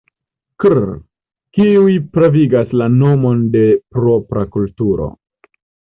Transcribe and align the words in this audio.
Kr., 0.63 0.79
kiuj 1.57 1.93
pravigas 2.17 2.73
la 2.83 2.87
nomon 2.97 3.47
de 3.57 3.65
propra 3.99 4.47
kulturo. 4.57 5.13